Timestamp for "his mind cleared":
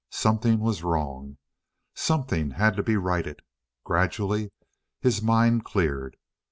4.99-6.17